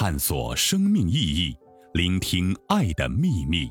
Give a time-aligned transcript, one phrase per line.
[0.00, 1.56] 探索生命意义，
[1.92, 3.68] 聆听爱的秘密。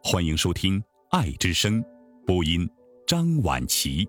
[0.00, 0.80] 欢迎收听
[1.10, 1.82] 《爱之声》，
[2.24, 2.70] 播音
[3.04, 4.08] 张婉琪。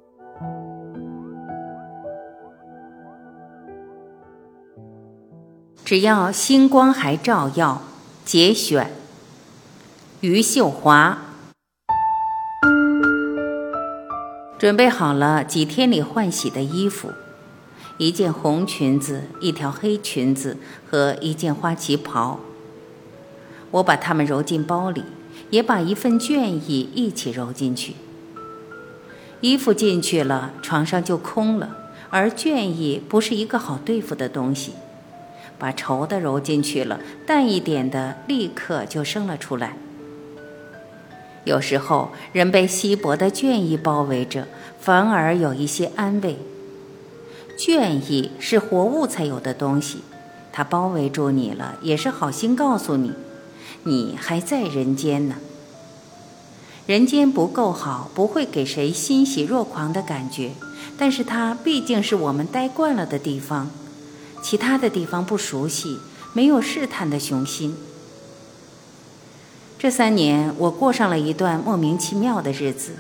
[5.84, 7.82] 只要星光还照耀，
[8.24, 8.92] 节选。
[10.21, 11.18] 余秀华。
[14.60, 17.12] 准备好了几天里换洗的衣服，
[17.98, 20.58] 一件红裙子，一条黑裙子
[20.90, 22.39] 和一件花旗袍。
[23.72, 25.03] 我把它们揉进包里，
[25.49, 27.95] 也把一份倦意一起揉进去。
[29.41, 31.75] 衣服进去了，床上就空了，
[32.09, 34.73] 而倦意不是一个好对付的东西。
[35.59, 39.75] 把稠的揉进去了，淡一点的立刻就生了出来。
[41.45, 44.48] 有时候，人被稀薄的倦意包围着，
[44.80, 46.38] 反而有一些安慰。
[47.57, 50.03] 倦意是活物才有的东西，
[50.53, 53.14] 它包围住你了，也是好心告诉你，
[53.83, 55.36] 你还在人间呢。
[56.86, 60.52] 人间不够好，不会给谁欣喜若狂的感觉，
[60.97, 63.71] 但是它毕竟是我们待惯了的地方，
[64.42, 65.97] 其他的地方不熟悉，
[66.33, 67.75] 没有试探的雄心。
[69.80, 72.97] 这三年，我过上了一段莫名其妙的日子。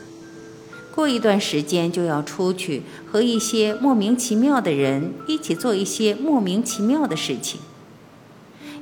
[0.97, 7.59] 过一段时间就要出去和一些莫名其妙的人一起做一些莫名其妙的事情。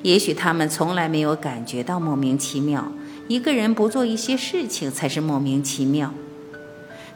[0.01, 2.89] 也许他们从来没有感觉到莫名其妙，
[3.27, 6.13] 一个人不做一些事情才是莫名其妙。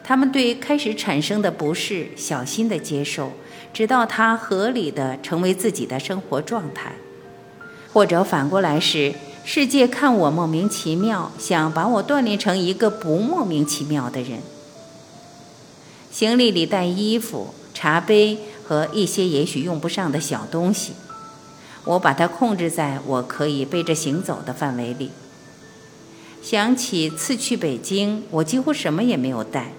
[0.04, 3.32] 他们对开始产生的不适小心的接受，
[3.72, 6.92] 直到它合理的成为自己的生活状态，
[7.94, 9.14] 或者反过来是。
[9.42, 14.40] 世界看我莫名其妙，想把我锻炼成一个不莫名其妙的人。
[16.10, 20.92] 行李里带衣服、茶杯和一些也许用不上的小东西，
[21.84, 25.10] 我把它控制在我可以背着行走的范围里。
[26.42, 29.72] 想起次去北京，我几乎什么也没有带，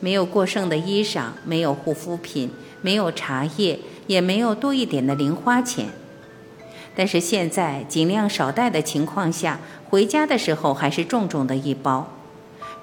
[0.00, 5.88] 没有过剩的衣裳，没有护肤品，没有茶叶，也没有多一点的零花钱。
[6.96, 9.60] 但是现在尽量少带的情况下，
[9.90, 12.08] 回家的时候还是重重的一包，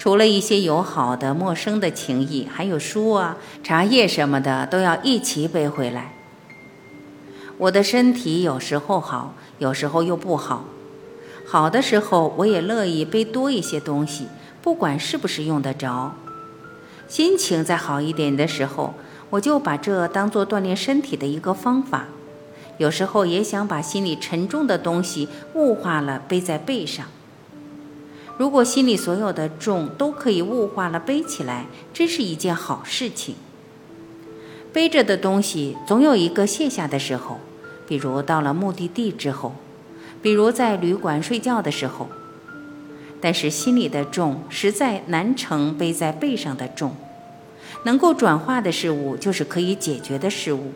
[0.02, 6.14] 除了一些友好的、陌生的情谊，还有书啊、茶叶什么的都要一起背回来。
[7.60, 10.66] 我的身体有时候好，有时候又不好。
[11.46, 14.26] 好的时候，我也乐意背多一些东西，
[14.64, 16.16] 不管是不是用得着。
[17.08, 18.96] 心情再好一点的时候，
[19.30, 22.08] 我就把这当做锻炼身体的一个方法。
[22.80, 27.06] 有时候也想把心里沉重的东西物化了，背在背上。
[28.42, 33.36] 如果心里所有的重都可以物化了背起来，真是一件好事情。
[34.74, 37.40] 背着的东西总有一个卸下的时候，
[37.88, 39.54] 比如到了目的地之后，
[40.24, 42.10] 比如在旅馆睡觉的时候。
[43.22, 46.96] 但是心里的重实在难成背在背上的重。
[47.86, 50.72] 能够转化的事物，就是可以解决的事物。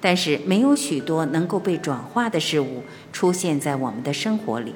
[0.00, 2.82] 但是没有许多能够被转化的事物
[3.12, 4.74] 出现在我们的生活里。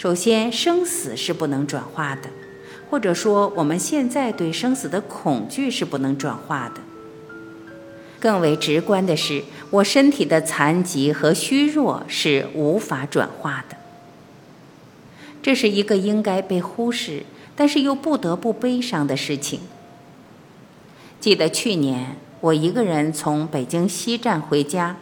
[0.00, 2.30] 首先，生死是不能转化的，
[2.88, 6.80] 或者说我们现在对生死的恐惧是不能转化的。
[8.18, 13.76] 更为直观的是，我身体的残疾和虚弱是无法转化的。
[15.42, 17.24] 这是一个应该被忽视，
[17.54, 19.60] 但是又不得不悲伤的事情。
[21.20, 22.16] 记得去年。
[22.40, 24.96] 我一个人从北京西站回家，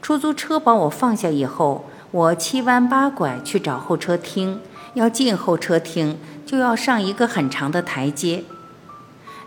[0.00, 4.60] 出租车把我放下以后，我七弯八拐去找候车厅。
[4.94, 8.42] 要进候车厅，就要上一个很长的台阶。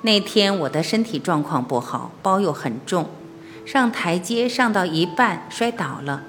[0.03, 3.09] 那天我的身体状况不好，包又很重，
[3.65, 6.23] 上台阶上到一半摔倒了。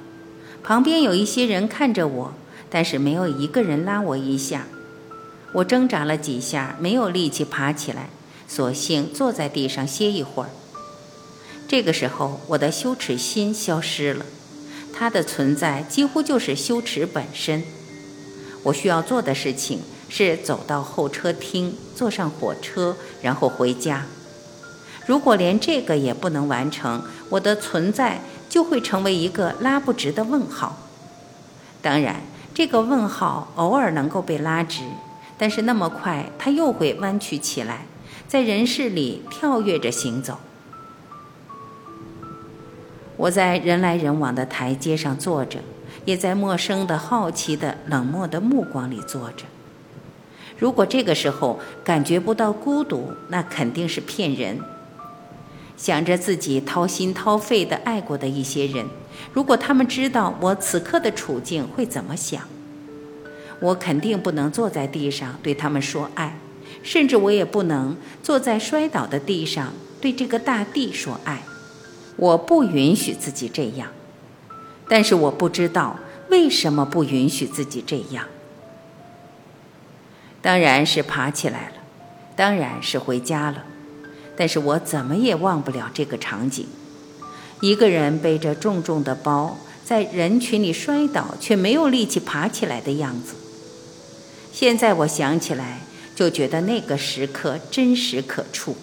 [0.64, 2.32] 旁边有一些人看着我，
[2.68, 4.66] 但是没有一个人拉我一下。
[5.52, 8.08] 我挣扎了几下，没有力气爬起来。
[8.48, 10.50] 索性坐在地上歇一会儿。
[11.68, 14.26] 这个时候，我的羞耻心消失了，
[14.94, 17.62] 它的存在几乎就是羞耻本身。
[18.62, 24.06] 我需要做的事情是走到候车厅，坐上火车，然后回家。
[25.06, 30.78] 如果连这个也不能完成，我的存在就会成为一个拉不直的问号。
[31.82, 32.22] 当然，
[32.54, 34.80] 这个问号偶尔能够被拉直，
[35.36, 37.86] 但是那么快，它又会弯曲起来。
[38.26, 40.38] 在人世里跳跃着行走，
[43.24, 45.58] 我在人来人往的台阶上坐着，
[46.04, 49.46] 也在陌生的、好奇的、冷漠的目光里坐着。
[50.58, 54.60] 如果这个时候感觉不到孤独，那肯定是骗人。
[55.74, 58.84] 想着自己掏心掏肺的爱过的一些人，
[59.32, 62.42] 如果他们知道我此刻的处境，会怎么想？
[63.58, 66.38] 我肯定不能坐在地上对他们说爱，
[66.82, 71.42] 甚至我也不能坐在摔倒的地上对这个大地说爱。
[72.16, 73.88] 我不允许自己这样，
[74.88, 75.98] 但是我不知道
[76.30, 78.26] 为什么不允许自己这样。
[80.40, 81.76] 当然是爬起来了，
[82.36, 83.64] 当然是回家了，
[84.36, 86.66] 但是我怎么也忘不了这个场景：
[87.60, 93.34] 一个人背着重重的包，在人群里摔倒，却没有力气爬起来的样子。
[94.52, 95.80] 现在我想起来，
[96.14, 98.76] 就觉得那个时刻真实可触。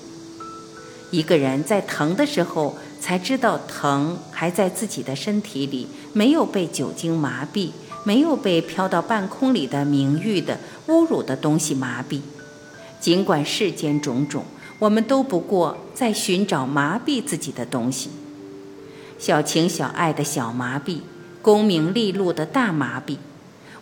[1.11, 7.71] 一个人在疼的时候，才知道疼还在自己的身体里，没有被酒精麻痹。
[8.03, 10.57] 没有被飘到半空里的名誉的
[10.87, 12.19] 侮辱的东西麻痹，
[12.99, 14.43] 尽管世间种种，
[14.79, 18.09] 我们都不过在寻找麻痹自己的东西。
[19.19, 21.01] 小情小爱的小麻痹，
[21.43, 23.17] 功名利禄的大麻痹。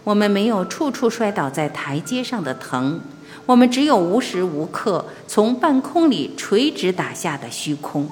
[0.03, 2.99] 我们没有处处摔倒在台阶上的疼，
[3.45, 8.09] 我们只有无时无刻从半空里垂直打下的虚空。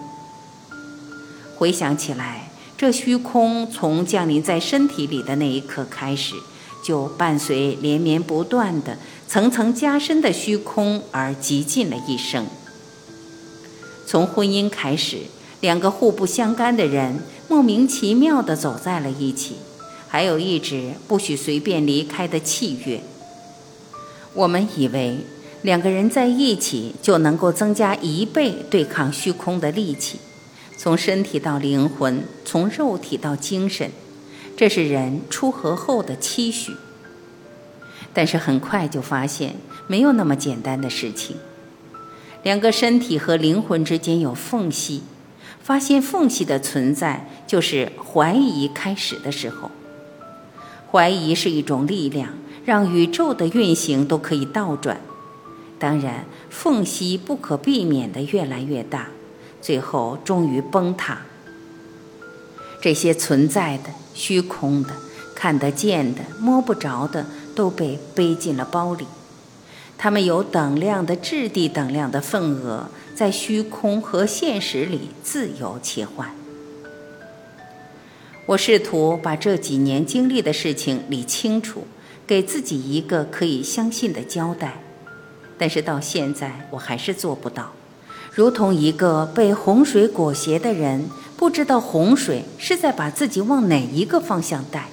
[1.57, 2.50] 回想起来。
[2.77, 6.36] 这虚空从降临在身体里的那一刻开始，
[6.83, 12.45] 就伴随连绵不断的、层层加深的虚空而极尽了一生。
[14.06, 15.21] 从婚姻开始，
[15.59, 17.19] 两个互不相干的人
[17.50, 19.56] 莫名其妙地走在了一起，
[20.07, 23.01] 还有一纸不许随便离开的契约。
[24.36, 25.18] 我们以为
[25.63, 30.19] 两个人在一起就能够增加一倍对抗虚空的力气。
[30.77, 33.89] 从身体到灵魂，从肉体到精神，
[34.56, 36.74] 这是人出河后的期许。
[38.13, 39.56] 但是很快就发现
[39.88, 41.35] 没有那么简单的事情。
[42.44, 45.01] 两个身体和灵魂之间有缝隙，
[45.62, 49.71] 发现缝隙的存在，就是怀疑开始的时候。
[50.91, 52.29] 怀疑是一种力量，
[52.63, 55.01] 让宇宙的运行都可以倒转。
[55.79, 59.07] 当然，缝隙不可避免的越来越大。
[59.62, 61.21] 最后终于崩塌。
[62.81, 64.89] 这些存在的、虚空的、
[65.36, 67.25] 看得见的、摸不着的，
[67.56, 69.06] 都被背进了包里。
[69.98, 76.31] 它们有等量的质地、等量的份额，在虚空和现实里自由切换。
[78.45, 81.88] 我试图把这几年经历的事情理清楚，
[82.27, 84.81] 给自己一个可以相信的交代，
[85.57, 87.74] 但是到现在我还是做不到。
[88.38, 94.89] 如同一个被洪水裹挟的人，不知道洪水是在把自己往哪一个方向带。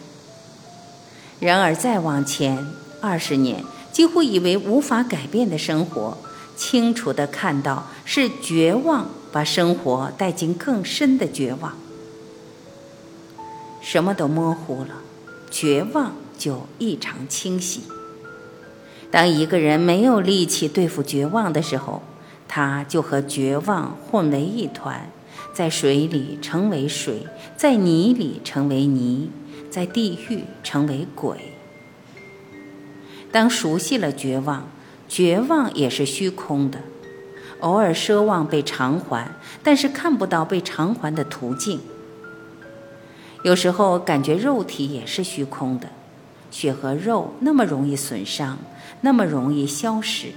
[1.40, 2.66] 然而再往前
[3.02, 3.62] 二十年，
[3.92, 6.16] 几乎以为无法改变的生活，
[6.56, 11.74] 清楚地看到是绝望把生活带进更深的绝望。
[13.82, 15.02] 什么都模糊了，
[15.50, 17.82] 绝望就异常清晰。
[19.10, 22.00] 当一个人没有力气对付绝望的时候，
[22.48, 25.08] 他就和绝望混为一团，
[25.52, 27.26] 在水里成为水，
[27.56, 29.30] 在泥里成为泥，
[29.70, 31.36] 在地狱成为鬼。
[33.32, 34.68] 当熟悉了绝望，
[35.08, 36.78] 绝望也是虚空的，
[37.60, 39.28] 偶尔奢望被偿还，
[39.62, 41.80] 但是看不到被偿还的途径。
[43.42, 45.88] 有时候感觉肉体也是虚空的，
[46.50, 48.56] 血和肉那么容易损伤，
[49.00, 50.28] 那么容易消失。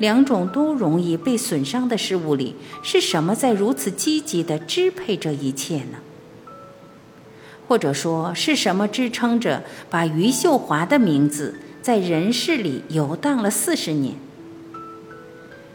[0.00, 5.98] 两种都容易被损伤的事物里，是什么在如此积极地支配这一切呢？
[7.68, 14.14] 或者说，是什么支撑着把余秀华的名字在人世里游荡了四十年？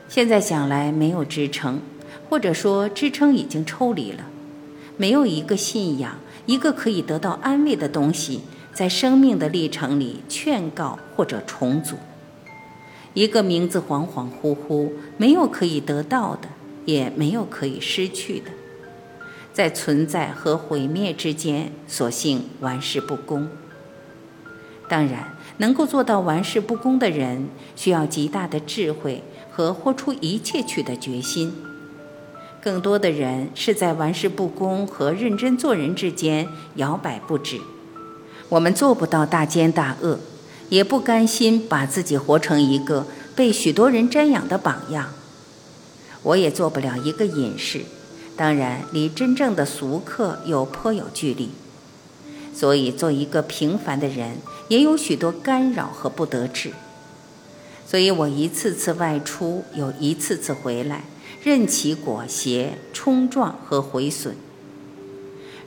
[0.10, 1.80] 现在想来，没有支撑，
[2.28, 4.26] 或者说支撑已经抽离了，
[4.98, 6.18] 没有一个信仰，
[6.48, 8.42] 一个可以得到安慰的东西，
[8.74, 11.96] 在生命的历程里劝告或者重组。
[13.16, 16.50] 一个名字恍恍惚惚，没有可以得到的，
[16.84, 18.52] 也没有可以失去的，
[19.54, 23.48] 在存在和毁灭之间，索性玩世不恭。
[24.90, 31.54] 当然，能够做到玩世不恭的人，需要极大的智慧和豁出一切去的决心。
[32.62, 37.62] 更多的人是在玩世不恭和认真做人之间摇摆不止。
[38.50, 40.20] 我们做不到大奸大恶。
[40.70, 43.06] 也不甘心把自己活成一个
[43.36, 45.14] 被许多人瞻仰的榜样，
[46.24, 47.82] 我也做不了一个隐士，
[48.36, 51.50] 当然离真正的俗客又颇有距离。
[52.54, 54.38] 所以做一个平凡的人，
[54.70, 56.72] 也有许多干扰和不得志。
[57.86, 61.04] 所以我一次次外出，又一次次回来，
[61.44, 64.36] 任其裹挟、冲撞和毁损。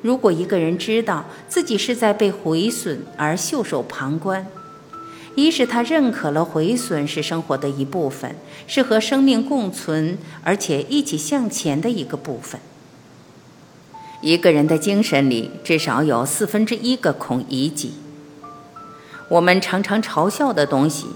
[0.00, 4.46] 如果一个人知道自己是在被毁损而袖手旁观，
[5.38, 8.34] 一是他认可了毁损是生活的一部分，
[8.66, 12.60] 是和生命共存而且一起向前的一个部分。
[14.20, 17.92] 一个人的精神里至少有四分之一个孔乙己。
[19.28, 21.06] 我们常常嘲笑的东西，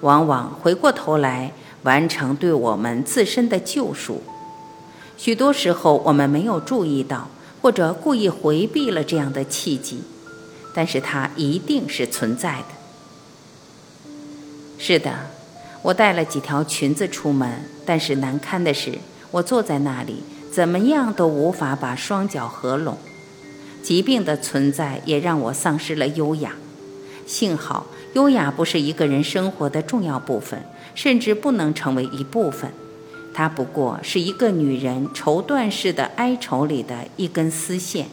[0.00, 1.52] 往往回过头来
[1.82, 4.22] 完成对我们自身的救赎。
[5.18, 7.28] 许多时候我们没有注意到，
[7.60, 10.00] 或者故意回避了这样的契机，
[10.72, 12.75] 但是它一定是存在的。
[14.78, 15.12] 是的，
[15.82, 18.98] 我带了几条裙子出门，但是难堪的是，
[19.30, 22.98] 我坐在那里，怎么样都无法把双脚合拢。
[23.82, 26.56] 疾病的存在也让我丧失了优雅。
[27.26, 30.64] 幸好，优雅不是一个人生活的重要部分，
[30.94, 32.70] 甚至不能成为一部分。
[33.32, 38.08] 它不过是一个女人绸缎式的哀愁里的一根丝线。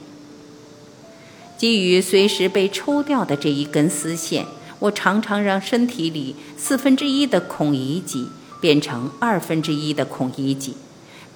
[1.57, 4.45] 基于随时被抽掉的这一根丝线。
[4.83, 8.27] 我常常让身体里四分之一的孔乙己
[8.59, 10.75] 变成二分之一的孔乙己，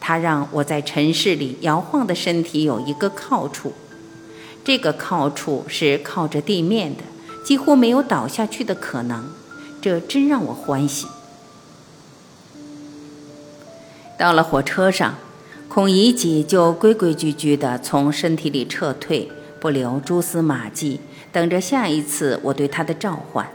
[0.02, 3.72] 它让我在尘世里摇晃的身体有一个靠处，
[4.66, 7.04] 这个靠处是靠着地面的，
[7.46, 9.30] 几乎没有倒下去的可能，
[9.82, 11.08] 这真让我欢喜。
[14.18, 15.16] 到了火车上，
[15.70, 21.00] 孔乙己就规规矩矩地从身体里撤退，不留蛛丝马迹。
[21.32, 23.48] 等着下一次我对他的召唤。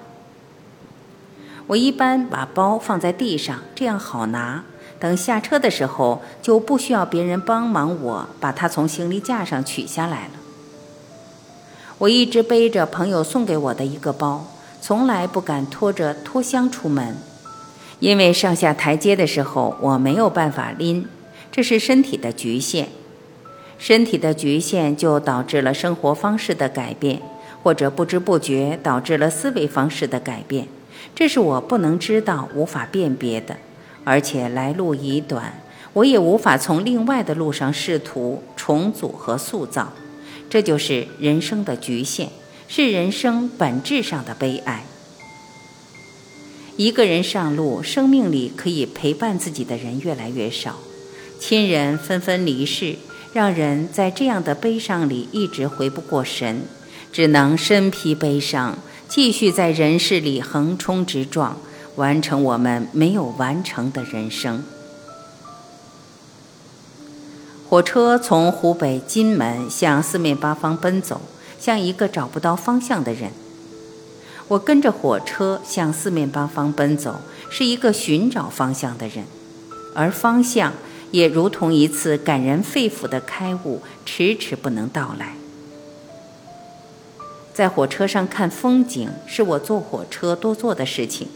[1.68, 4.64] 我一般把包放在地上，这样好拿。
[4.98, 10.32] 等下车的时候，就不需要别人帮忙，我把它从行李架上取下来了。
[11.98, 14.46] 我一直背着朋友送给我的一个包，
[14.80, 17.16] 从来不敢拖着拖箱出门，
[18.00, 21.08] 因为上下台阶的时候我没有办法拎，
[21.50, 22.88] 这是身体的局限。
[23.78, 27.20] 身体的局限就导致了生活方式的改变。
[27.62, 30.66] 或者不知不觉导致了思维方式的改变，
[31.14, 33.56] 这是我不能知道、无法辨别的，
[34.04, 39.92] 而且来路已短，我也无法从另外的路上试图重组和塑造。
[40.50, 42.28] 这就是人生的局限，
[42.68, 44.84] 是人生本质上的悲哀。
[46.76, 50.76] 一个人上路，生命里可以陪伴自己的人越来越少，
[51.38, 52.96] 亲人纷纷离世，
[53.32, 56.62] 让人在这样的悲伤里一直回不过神。
[57.12, 61.58] 只能身披悲伤，继续在人世里横冲直撞，
[61.96, 64.64] 完成我们没有完成的人生。
[67.68, 71.20] 火车从湖北荆门向四面八方奔走，
[71.60, 73.30] 像一个找不到方向的人。
[74.48, 79.24] 我跟着火车向四面八方奔走，是一个寻找方向的人，
[79.94, 80.72] 而方向
[81.10, 85.36] 也如同一次感人肺腑的开悟，迟迟不能到来。
[87.54, 91.28] 在火车上看风景是我坐火车多做的事情，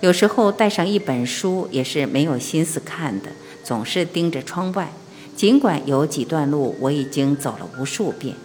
[0.00, 3.30] 有时候带上一本书也是没有心思看的，
[3.64, 4.92] 总是盯着窗外。
[5.34, 8.36] 尽管有几段路我已经走了无数遍，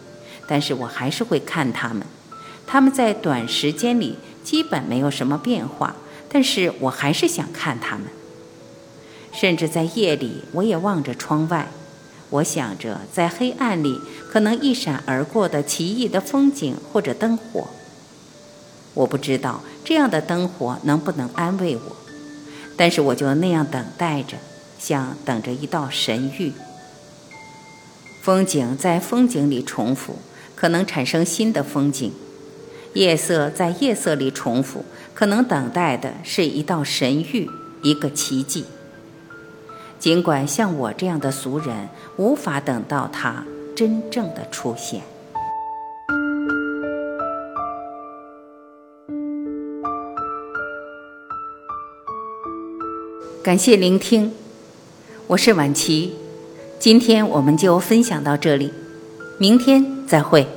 [0.48, 2.08] 但是我还是会看它们。
[2.66, 5.98] 它们在短时间里基本没有什么变化，
[6.30, 8.06] 但是我还是想看它们。
[9.34, 11.68] 甚至在夜里，我也望着窗外。
[12.30, 14.00] 我想着，在黑暗里
[14.38, 17.70] 可能一闪而过的奇异的风景或者灯火。
[18.94, 21.96] 我不知道这样的灯火能不能安慰我，
[22.76, 24.38] 但是我就那样等待着，
[24.78, 26.52] 像等着一道神谕。
[28.22, 30.18] 风景在风景里重复，
[30.56, 32.12] 可能产生新的风景；
[32.94, 37.50] 夜色在夜色里重复，可能等待的是一道神谕，
[37.82, 38.66] 一个奇迹。
[39.98, 43.44] 尽管像我这样的俗人无法等到他
[43.78, 45.04] 真正的出现。
[53.44, 54.32] 感谢聆听，
[55.28, 56.16] 我是婉琪，
[56.80, 58.74] 今天我们就分享到这里，
[59.38, 60.57] 明天再会。